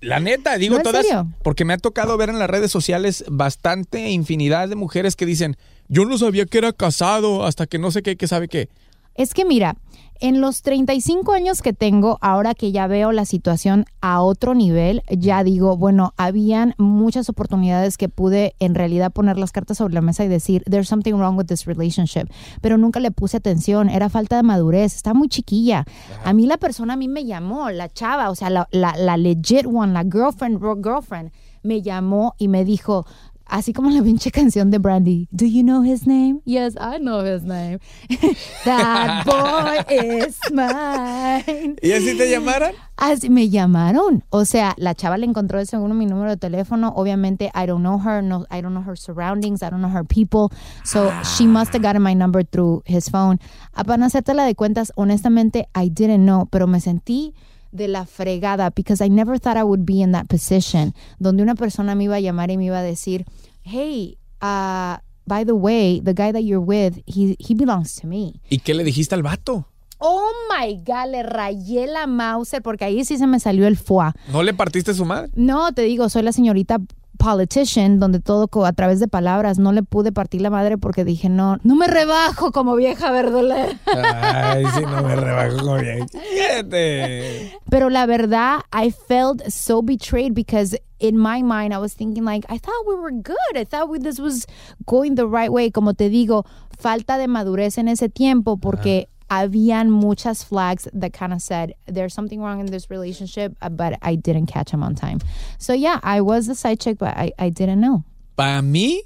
[0.00, 1.06] la neta, digo No, todas.
[1.06, 1.26] serio.
[1.42, 5.56] Porque me ha tocado ver en las redes sociales bastante infinidad de mujeres que dicen,
[5.88, 8.68] yo no sabía que era casado hasta que no sé qué, que sabe qué.
[9.14, 9.76] Es que mira,
[10.20, 15.02] en los 35 años que tengo, ahora que ya veo la situación a otro nivel,
[15.08, 20.02] ya digo, bueno, habían muchas oportunidades que pude en realidad poner las cartas sobre la
[20.02, 22.28] mesa y decir, there's something wrong with this relationship,
[22.60, 25.84] pero nunca le puse atención, era falta de madurez, está muy chiquilla.
[26.24, 29.16] A mí la persona a mí me llamó, la chava, o sea, la, la, la
[29.16, 33.06] legit one, la girlfriend, girlfriend, me llamó y me dijo,
[33.50, 35.26] Así como la pinche canción de Brandy.
[35.32, 36.40] Do you know his name?
[36.44, 37.80] Yes, I know his name.
[38.64, 41.74] That boy is mine.
[41.82, 42.74] ¿Y así te llamaran?
[42.96, 44.22] Así me llamaron.
[44.30, 46.92] O sea, la chava le encontró de seguro mi número de teléfono.
[46.94, 48.22] Obviamente, I don't know her.
[48.22, 49.62] No, I don't know her surroundings.
[49.64, 50.56] I don't know her people.
[50.84, 53.40] So, she must have gotten my number through his phone.
[53.74, 56.46] Ah, Para hacerte la de cuentas, honestamente, I didn't know.
[56.52, 57.34] Pero me sentí
[57.72, 60.94] de la fregada because I never thought I would be in that position.
[61.18, 63.24] Donde una persona me iba a llamar y me iba a decir,
[63.62, 68.40] hey, uh, by the way, the guy that you're with, he, he belongs to me.
[68.50, 69.66] ¿Y qué le dijiste al vato?
[69.98, 74.12] Oh my God, le rayé la Mauser porque ahí sí se me salió el foie.
[74.32, 75.30] ¿No le partiste su madre?
[75.34, 76.78] No, te digo, soy la señorita
[77.20, 81.28] politician, donde todo a través de palabras no le pude partir la madre porque dije,
[81.28, 83.78] no, no me rebajo como vieja verdolera.
[83.86, 85.76] Ay, sí, no me rebajo como.
[85.76, 87.52] Fíjate.
[87.68, 92.46] Pero la verdad, I felt so betrayed because in my mind I was thinking like,
[92.48, 93.54] I thought we were good.
[93.54, 94.46] I thought we, this was
[94.86, 95.70] going the right way.
[95.70, 96.46] Como te digo,
[96.78, 102.12] falta de madurez en ese tiempo porque habían muchas flags that kind of said there's
[102.12, 105.20] something wrong in this relationship, uh, but I didn't catch him on time.
[105.58, 108.04] So yeah, I was the side chick, but I, I didn't know.
[108.34, 109.02] Para mí,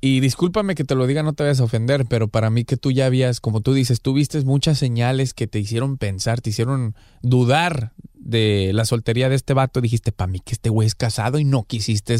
[0.00, 2.76] y discúlpame que te lo diga, no te vayas a ofender, pero para mí que
[2.76, 6.50] tú ya habías, como tú dices, tú viste muchas señales que te hicieron pensar, te
[6.50, 9.80] hicieron dudar de la soltería de este vato.
[9.80, 12.16] Dijiste, para mí que este güey es casado y no quisiste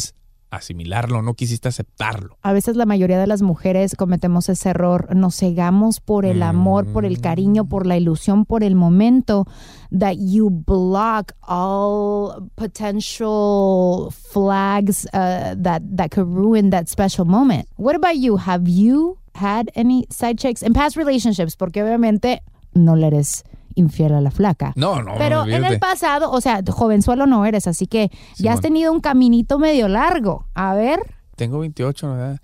[0.50, 2.38] asimilarlo, no quisiste aceptarlo.
[2.42, 6.86] A veces la mayoría de las mujeres cometemos ese error, nos cegamos por el amor,
[6.92, 9.46] por el cariño, por la ilusión, por el momento,
[9.90, 17.66] that you block all potential flags uh, that, that could ruin that special moment.
[17.76, 18.36] What about you?
[18.36, 21.56] Have you had any side chicks in past relationships?
[21.56, 22.40] Porque obviamente
[22.74, 23.44] no le eres
[23.78, 24.72] infiel a la flaca.
[24.76, 28.60] No, no, Pero en el pasado, o sea, jovenzuelo no eres, así que ya has
[28.60, 30.46] tenido un caminito medio largo.
[30.54, 31.00] A ver.
[31.36, 32.40] Tengo 28, ¿verdad?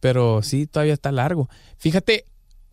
[0.00, 1.48] Pero sí, todavía está largo.
[1.78, 2.26] Fíjate,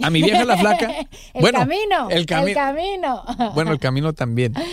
[0.04, 0.89] a mi vieja la flaca.
[1.34, 2.10] El bueno, camino.
[2.10, 3.24] El, cami- el camino.
[3.54, 4.54] Bueno, el camino también.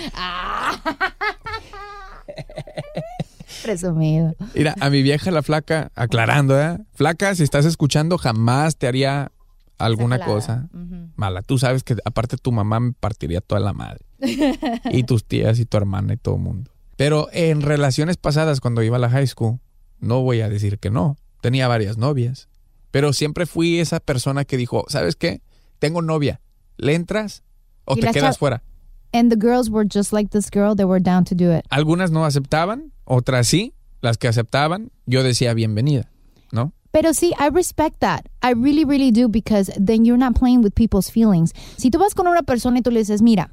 [3.62, 4.34] Presumido.
[4.54, 6.78] Mira, a mi vieja la flaca, aclarando, ¿eh?
[6.94, 9.30] Flaca, si estás escuchando, jamás te haría
[9.78, 10.68] alguna cosa
[11.16, 11.42] mala.
[11.42, 14.04] Tú sabes que aparte tu mamá me partiría toda la madre.
[14.90, 16.70] y tus tías y tu hermana y todo el mundo.
[16.96, 19.60] Pero en relaciones pasadas, cuando iba a la high school,
[20.00, 21.16] no voy a decir que no.
[21.40, 22.48] Tenía varias novias.
[22.90, 25.40] Pero siempre fui esa persona que dijo, ¿sabes qué?
[25.78, 26.40] Tengo novia.
[26.76, 27.44] ¿Le entras
[27.84, 28.62] o Y te quedas fuera?
[29.12, 30.74] And the girls were just like this girl.
[30.74, 31.64] They were down to do it.
[31.70, 33.74] Algunas no aceptaban, otras sí.
[34.00, 36.10] Las que aceptaban, yo decía bienvenida.
[36.98, 38.26] Pero sí, I respect that.
[38.42, 41.52] I really, really do because then you're not playing with people's feelings.
[41.76, 43.52] Si tú vas con una persona y tú le dices, mira,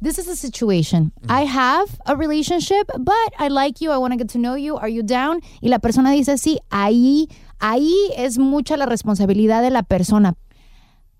[0.00, 1.12] this is a situation.
[1.28, 3.92] I have a relationship, but I like you.
[3.92, 4.78] I want to get to know you.
[4.78, 5.42] Are you down?
[5.60, 7.28] Y la persona dice, sí, ahí,
[7.60, 10.34] ahí es mucha la responsabilidad de la persona.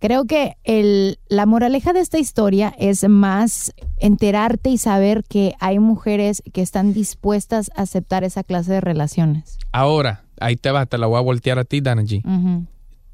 [0.00, 5.78] Creo que el, la moraleja de esta historia es más enterarte y saber que hay
[5.78, 9.58] mujeres que están dispuestas a aceptar esa clase de relaciones.
[9.70, 12.24] Ahora, ahí te va, te la voy a voltear a ti, Dana G.
[12.24, 12.66] Ujú.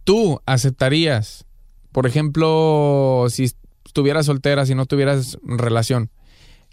[0.04, 1.44] ¿Tú aceptarías,
[1.92, 3.50] por ejemplo, si
[3.84, 6.10] estuvieras soltera, si no tuvieras relación,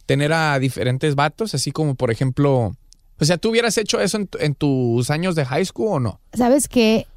[0.05, 2.75] tener a diferentes vatos, así como, por ejemplo,
[3.19, 6.19] o sea, ¿tú hubieras hecho eso en, en tus años de high school o no?
[6.33, 7.07] ¿Sabes qué?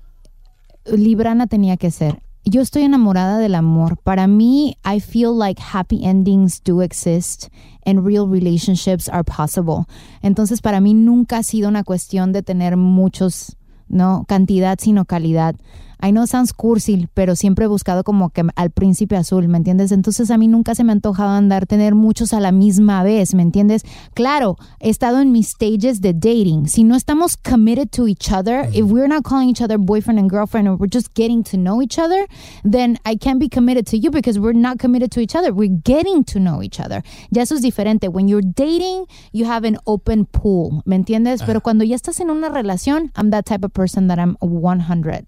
[0.85, 2.23] Librana tenía que ser.
[2.51, 3.99] Yo estoy enamorada del amor.
[3.99, 7.51] Para mí, I feel like happy endings do exist
[7.85, 9.85] and real relationships are possible.
[10.23, 13.59] Entonces, para mí nunca ha sido una cuestión de tener muchos,
[13.89, 15.57] no cantidad, sino calidad.
[16.01, 19.93] I know sounds cursi, pero siempre he buscado como que al príncipe azul, ¿me entiendes?
[19.93, 23.35] Entonces a mí nunca se me ha antojado andar tener muchos a la misma vez,
[23.35, 23.83] ¿me entiendes?
[24.15, 26.69] Claro, he estado en mis stages de dating.
[26.69, 30.31] Si no estamos committed to each other, if we're not calling each other boyfriend and
[30.31, 32.27] girlfriend, or we're just getting to know each other,
[32.65, 35.53] then I can't be committed to you because we're not committed to each other.
[35.53, 37.03] We're getting to know each other.
[37.31, 38.09] Ya eso es diferente.
[38.09, 41.43] When you're dating, you have an open pool, ¿me entiendes?
[41.45, 45.27] Pero cuando ya estás en una relación, I'm that type of person that I'm 100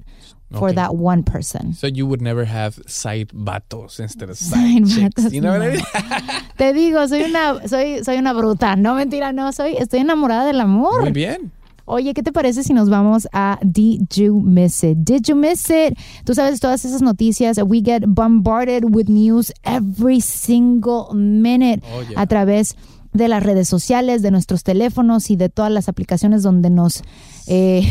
[0.53, 0.75] for Okay.
[0.77, 1.73] that one person.
[1.75, 5.23] So you would never have side vatos instead of Side side, chicks.
[5.25, 5.73] vatos, You know what I no.
[5.75, 6.43] mean?
[6.57, 8.77] Te digo, soy una, soy, soy una bruta.
[8.77, 11.01] No, mentira, no, soy, estoy enamorada del amor.
[11.03, 11.53] Muy bien.
[11.87, 14.99] Oye, ¿qué te parece si nos vamos a Did You Miss It?
[14.99, 15.99] Did You Miss It?
[16.25, 17.59] Tú sabes todas esas noticias.
[17.67, 22.21] We get bombarded with news every single minute Oh, yeah.
[22.21, 22.79] a través de
[23.13, 27.03] las redes sociales, de nuestros teléfonos y de todas las aplicaciones donde nos,
[27.47, 27.83] eh,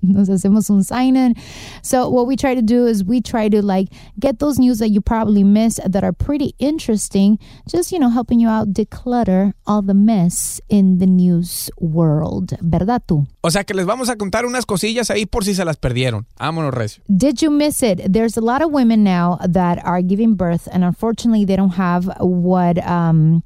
[0.02, 1.34] nos hacemos un sign in.
[1.82, 4.88] So what we try to do is we try to like get those news that
[4.88, 9.82] you probably miss that are pretty interesting, just you know helping you out declutter all
[9.82, 13.26] the mess in the news world, ¿verdad tú?
[13.42, 16.26] O sea que les vamos a contar unas cosillas ahí por si se las perdieron.
[16.38, 17.02] Vámonos, Recio.
[17.08, 18.00] Did you miss it?
[18.10, 22.10] There's a lot of women now that are giving birth, and unfortunately, they don't have
[22.20, 23.42] what um,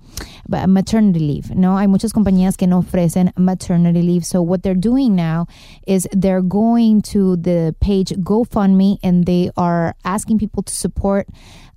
[0.49, 1.55] maternity leave.
[1.55, 4.25] No, hay muchas compañías que no ofrecen maternity leave.
[4.25, 5.47] So what they're doing now
[5.87, 11.29] is they're going to the page GoFundMe, and they are asking people to support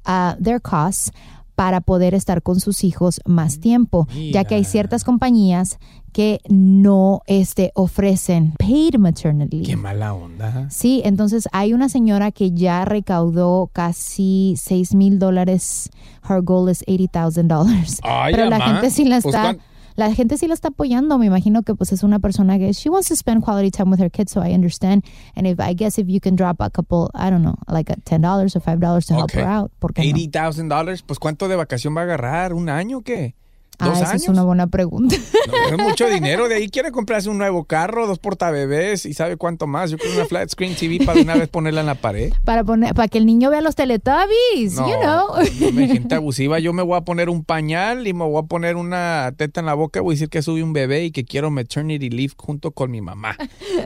[0.05, 1.11] uh, their costs
[1.57, 5.79] para poder estar con sus hijos más tiempo, ya que hay ciertas compañías
[6.13, 9.63] que no este, ofrecen paid maternity.
[9.63, 10.67] Qué mala onda.
[10.69, 15.89] Sí, entonces hay una señora que ya recaudó casi 6 mil dólares.
[16.29, 18.01] Her goal is $80,000.
[18.03, 19.55] Ay, Pero la gente sí la Pues, está...
[19.55, 19.59] ¿cuán-
[19.97, 21.17] La gente sí la está apoyando.
[21.17, 23.99] Me imagino que pues es una persona que she wants to spend quality time with
[23.99, 25.03] her kids, so I understand.
[25.35, 27.95] And if I guess if you can drop a couple, I don't know, like a
[27.95, 29.41] $10 or $5 to help Okay.
[29.41, 30.15] her out, ¿por qué no?
[30.15, 31.01] $80,000.
[31.05, 32.53] Pues ¿cuánto de vacación va a agarrar?
[32.53, 33.33] ¿Un año o qué?
[33.79, 34.23] Ah, ¿Dos esa años?
[34.23, 35.15] es una buena pregunta.
[35.47, 36.47] No, es mucho dinero.
[36.49, 39.91] De ahí quiere comprarse un nuevo carro, dos portabebés y sabe cuánto más.
[39.91, 42.33] Yo creo una flat screen TV para una vez ponerla en la pared.
[42.43, 45.71] para poner, para que el niño vea los Teletubbies, No, you know.
[45.71, 46.59] no, gente abusiva.
[46.59, 49.67] Yo me voy a poner un pañal y me voy a poner una teta en
[49.67, 50.01] la boca.
[50.01, 53.01] Voy a decir que subí un bebé y que quiero maternity leave junto con mi
[53.01, 53.35] mamá.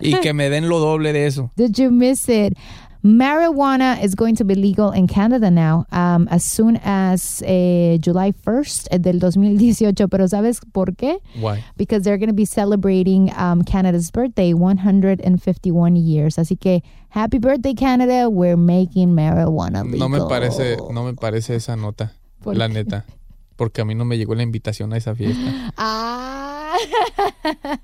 [0.01, 1.51] Y que me den lo doble de eso.
[1.57, 2.53] Did you miss it?
[3.03, 8.31] Marijuana is going to be legal in Canada now um, as soon as eh, July
[8.31, 10.07] 1st del 2018.
[10.07, 11.19] Pero ¿sabes por qué?
[11.39, 11.63] Why?
[11.77, 16.35] Because they're going to be celebrating um, Canada's birthday, 151 years.
[16.37, 18.29] Así que, happy birthday, Canada.
[18.29, 19.99] We're making marijuana legal.
[19.99, 22.11] No me parece, no me parece esa nota,
[22.43, 22.73] ¿Por la qué?
[22.73, 23.05] neta.
[23.57, 25.73] Porque a mí no me llegó la invitación a esa fiesta.
[25.77, 26.77] Ah,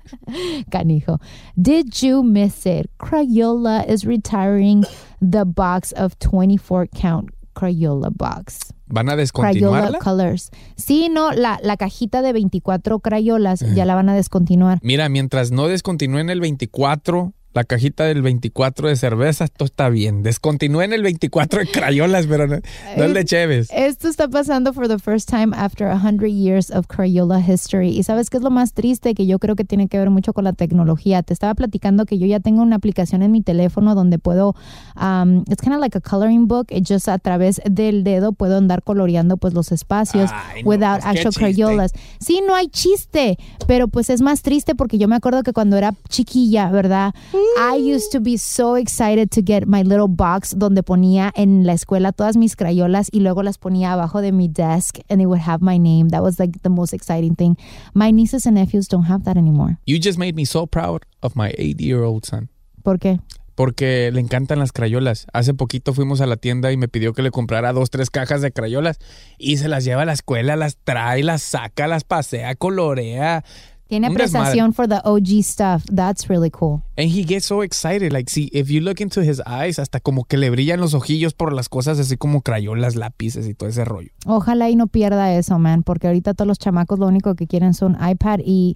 [0.70, 1.20] canijo.
[1.60, 2.88] Did you miss it?
[2.98, 4.84] Crayola is retiring
[5.20, 8.72] the box of 24 count Crayola box.
[8.86, 9.98] ¿Van a Crayola descontinuarla?
[9.98, 10.50] Colors.
[10.76, 14.78] Sí, no, la, la cajita de 24 crayolas ya la van a descontinuar.
[14.82, 20.22] Mira, mientras no descontinúen el 24, la cajita del 24 de cervezas, todo está bien.
[20.22, 23.68] Descontinúen el 24 de crayolas, pero no, de Cheves.
[23.72, 27.88] Esto está pasando for the first time after 100 years of Crayola history.
[27.88, 30.32] Y sabes qué es lo más triste que yo creo que tiene que ver mucho
[30.32, 31.22] con la tecnología.
[31.22, 34.54] Te estaba platicando que yo ya tengo una aplicación en mi teléfono donde puedo,
[35.00, 36.66] um, it's kind of like a coloring book.
[36.70, 41.02] It just a través del dedo puedo andar coloreando pues los espacios Ay, no, without
[41.02, 41.34] pues, actual.
[41.34, 41.92] Crayolas.
[42.20, 45.76] Sí, no hay chiste, pero pues es más triste porque yo me acuerdo que cuando
[45.76, 47.14] era chiquilla, ¿verdad?
[47.58, 51.72] I used to be so excited to get my little box donde ponía en la
[51.72, 55.40] escuela todas mis crayolas y luego las ponía abajo de mi desk and it would
[55.40, 56.10] have my name.
[56.10, 57.56] That was like the most exciting thing.
[57.94, 59.78] My nieces and nephews don't have that anymore.
[59.86, 62.48] You just made me so proud of my eight-year-old son.
[62.82, 63.20] ¿Por qué?
[63.54, 65.26] Porque le encantan las crayolas.
[65.32, 68.40] Hace poquito fuimos a la tienda y me pidió que le comprara dos, tres cajas
[68.40, 68.98] de crayolas.
[69.36, 73.44] Y se las lleva a la escuela, las trae, las saca, las pasea, colorea.
[73.88, 75.84] Tiene apreciación for the OG stuff.
[75.90, 76.82] That's really cool.
[76.96, 78.12] And he gets so excited.
[78.12, 81.32] Like, see, if you look into his eyes, hasta como que le brillan los ojillos
[81.32, 84.10] por las cosas así como crayolas, lápices y todo ese rollo.
[84.26, 87.72] Ojalá y no pierda eso, man, porque ahorita todos los chamacos lo único que quieren
[87.72, 88.74] son iPad y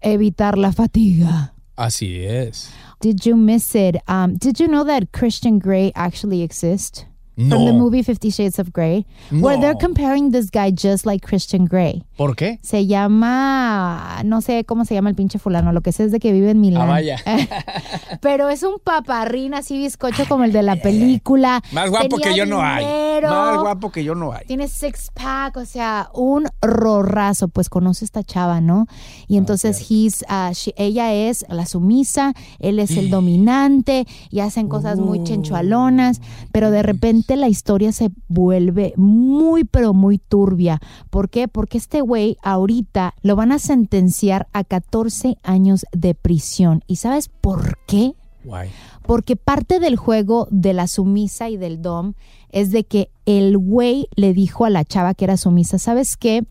[0.00, 1.52] evitar la fatiga.
[1.76, 2.70] Así es.
[3.00, 3.96] Did you miss it?
[4.08, 7.04] Um, did you know that Christian Grey actually exists?
[7.36, 7.74] From the No.
[7.74, 9.78] movie Fifty Shades of Grey, where they're No.
[9.78, 12.02] comparing this guy just like Christian Grey.
[12.16, 12.58] ¿Por qué?
[12.62, 16.18] Se llama, no sé cómo se llama el pinche fulano, lo que sé es de
[16.18, 16.82] que vive en Milán.
[16.84, 17.18] Ah, vaya.
[18.22, 21.62] Pero es un paparrín así bizcocho como el de la película.
[21.72, 22.84] Más guapo Tenía que yo no hay.
[23.20, 23.30] Dinero.
[23.30, 24.44] Más guapo que yo no hay.
[24.46, 27.48] Tiene six pack, o sea, un rorrazo.
[27.48, 28.86] Pues conoce esta chava, ¿no?
[29.28, 34.68] Y entonces he's, uh, she- ella es la sumisa, él es el dominante y hacen
[34.68, 36.20] cosas muy chenchualonas,
[36.52, 40.80] pero de repente la historia se vuelve muy, pero muy turbia.
[41.10, 41.48] ¿Por qué?
[41.48, 46.82] Porque este güey ahorita lo van a sentenciar a 14 años de prisión.
[46.86, 48.14] ¿Y sabes por qué?
[48.44, 48.70] Guay.
[49.06, 52.14] Porque parte del juego de la sumisa y del dom
[52.50, 56.44] es de que el güey le dijo a la chava que era sumisa, ¿sabes qué?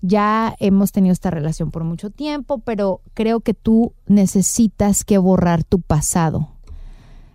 [0.00, 5.64] Ya hemos tenido esta relación por mucho tiempo, pero creo que tú necesitas que borrar
[5.64, 6.48] tu pasado.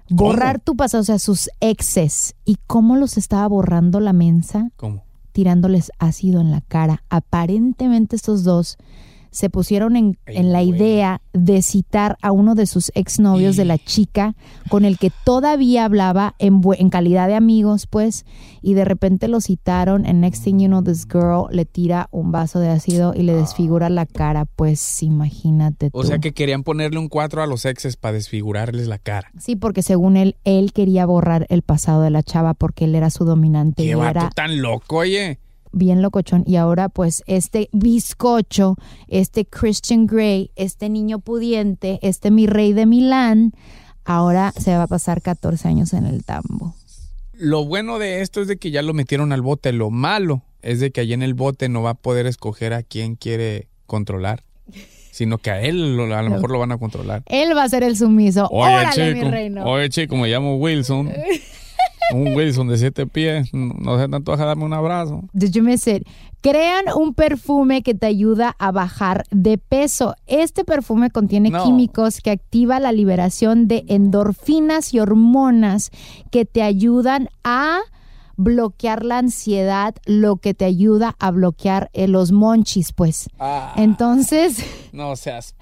[0.10, 2.36] Borrar tu pasado, o sea, sus exes.
[2.46, 4.72] ¿Y cómo los estaba borrando la mensa?
[4.78, 5.08] ¿Cómo?
[5.38, 7.04] tirándoles ácido en la cara.
[7.12, 8.80] Aparentemente estos dos
[9.32, 13.78] se pusieron en, en la idea de citar a uno de sus exnovios de la
[13.78, 14.36] chica
[14.70, 18.26] con el que todavía hablaba en, en calidad de amigos, pues,
[18.62, 22.32] y de repente lo citaron and next thing you know, this girl le tira un
[22.32, 25.98] vaso de ácido y le desfigura la cara, pues imagínate tú.
[25.98, 29.32] O sea que querían ponerle un 4 a los exes para desfigurarles la cara.
[29.40, 33.10] Sí, porque según él, él quería borrar el pasado de la chava porque él era
[33.10, 35.40] su dominante y Qué vato era tan loco, oye.
[35.72, 36.44] Bien locochón.
[36.48, 38.76] Y ahora, pues, este bizcocho,
[39.08, 43.54] este Christian Grey, este niño pudiente, este mi rey de Milán,
[44.06, 46.76] ahora se va a pasar 14 años en el tambo.
[47.34, 49.72] Lo bueno de esto es de que ya lo metieron al bote.
[49.74, 52.82] Lo malo es de que allí en el bote no va a poder escoger a
[52.84, 54.44] quién quiere controlar,
[55.12, 57.22] sino que a él lo- a lo mejor lo van a controlar.
[57.28, 58.48] Él va a ser el sumiso.
[58.52, 59.66] Oye, Órale, mi chico, reino.
[59.66, 61.12] oye, chico, me llamo Wilson.
[62.14, 63.50] Un Wilson de siete pies.
[63.54, 65.24] No se te antoja darme un abrazo.
[65.62, 66.08] Miss it?
[66.42, 70.16] Crean un perfume que te ayuda a bajar de peso.
[70.28, 71.64] Este perfume contiene No.
[71.64, 75.92] químicos que activa la liberación de endorfinas y hormonas
[76.32, 77.80] que te ayudan a
[78.40, 83.30] bloquear la ansiedad, lo que te ayuda a bloquear eh, los monchis, pues.
[83.40, 83.74] Ah.
[83.78, 85.56] Entonces, No seas.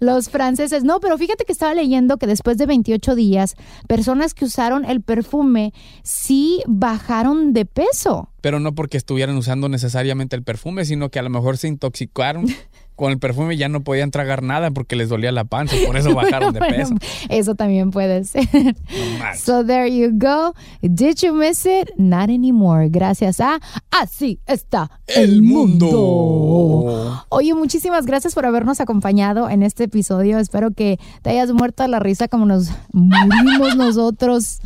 [0.00, 3.54] Los franceses, no, pero fíjate que estaba leyendo que después de 28 días,
[3.86, 5.72] personas que usaron el perfume
[6.02, 8.30] sí bajaron de peso.
[8.40, 12.46] Pero no porque estuvieran usando necesariamente el perfume, sino que a lo mejor se intoxicaron
[12.98, 15.76] con el perfume ya no podían tragar nada porque les dolía la panza.
[15.86, 16.94] Por eso bajaron de Bueno, peso.
[17.28, 18.48] Eso también puede ser.
[18.52, 19.24] No.
[19.36, 20.52] So there you go.
[20.82, 21.90] Did you miss it?
[21.96, 22.88] Not anymore.
[22.90, 25.86] Gracias a Así está el, mundo.
[25.86, 27.24] mundo.
[27.28, 30.38] Oye, muchísimas gracias por habernos acompañado en este episodio.
[30.38, 34.58] Espero que te hayas muerto de la risa como nos morimos nosotros.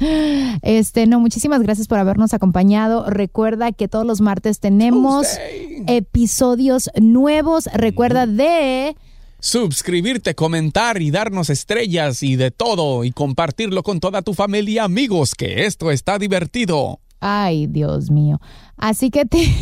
[0.63, 3.09] Este, no, muchísimas gracias por habernos acompañado.
[3.09, 5.85] Recuerda que todos los martes tenemos Tuesday.
[5.87, 7.69] episodios nuevos.
[7.75, 8.97] Recuerda de
[9.45, 15.35] Suscribirte, comentar y darnos estrellas y de todo y compartirlo con toda tu familia, amigos,
[15.35, 17.01] que esto está divertido.
[17.19, 18.41] Ay, Dios mío.
[18.77, 19.39] Así que te...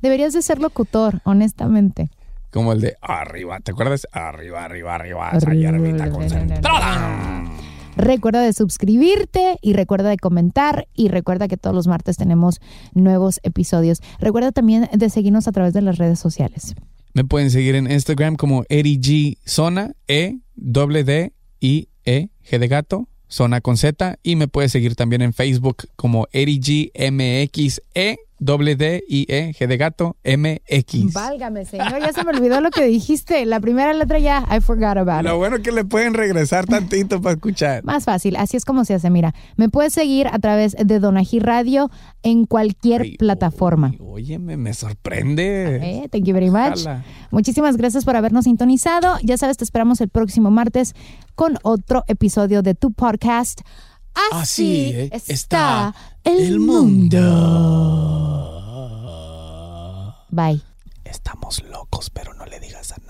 [0.00, 2.08] Deberías de ser locutor, honestamente.
[2.50, 4.08] Como el de arriba, ¿te acuerdas?
[4.10, 7.49] Arriba, arriba, arriba, allá arribita, concentrada.
[8.00, 12.58] Recuerda de suscribirte y recuerda de comentar y recuerda que todos los martes tenemos
[12.94, 14.00] nuevos episodios.
[14.18, 16.74] Recuerda también de seguirnos a través de las redes sociales.
[17.12, 22.68] Me pueden seguir en Instagram como G Zona, E, W D, I, E, G de
[22.68, 24.18] gato, Zona con Z.
[24.22, 26.90] Y me puedes seguir también en Facebook como Eddie G
[28.40, 31.12] E, W D, I, E, G de gato, MX.
[31.12, 33.44] Válgame, señor, ya se me olvidó lo que dijiste.
[33.46, 35.38] La primera letra ya, I forgot about Lo it.
[35.38, 37.84] bueno que le pueden regresar tantito para escuchar.
[37.84, 39.10] Más fácil, así es como se hace.
[39.10, 41.90] Mira, me puedes seguir a través de Donají Radio
[42.22, 43.92] en cualquier Ay, plataforma.
[44.00, 45.76] Oye, me, me sorprende.
[45.76, 46.80] Eh, thank you very much.
[46.80, 47.04] Ojalá.
[47.30, 49.16] Muchísimas gracias por habernos sintonizado.
[49.22, 50.94] Ya sabes, te esperamos el próximo martes
[51.34, 53.60] con otro episodio de tu podcast.
[54.32, 55.94] Así, Así está,
[56.24, 57.20] el mundo.
[60.30, 60.62] Bye.
[61.04, 63.09] Estamos locos, pero no le digas a nadie.